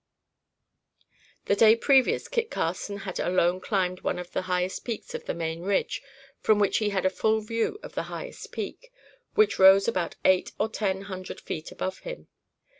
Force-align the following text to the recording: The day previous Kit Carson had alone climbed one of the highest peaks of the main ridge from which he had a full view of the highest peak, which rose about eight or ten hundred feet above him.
The 1.45 1.55
day 1.55 1.75
previous 1.75 2.27
Kit 2.27 2.49
Carson 2.49 2.97
had 3.05 3.19
alone 3.19 3.61
climbed 3.61 4.01
one 4.01 4.17
of 4.17 4.31
the 4.31 4.41
highest 4.49 4.83
peaks 4.83 5.13
of 5.13 5.25
the 5.25 5.35
main 5.35 5.61
ridge 5.61 6.01
from 6.39 6.57
which 6.57 6.77
he 6.79 6.89
had 6.89 7.05
a 7.05 7.09
full 7.11 7.39
view 7.39 7.77
of 7.83 7.93
the 7.93 8.01
highest 8.09 8.51
peak, 8.51 8.91
which 9.35 9.59
rose 9.59 9.87
about 9.87 10.15
eight 10.25 10.53
or 10.59 10.69
ten 10.69 11.01
hundred 11.03 11.39
feet 11.39 11.71
above 11.71 11.99
him. 11.99 12.29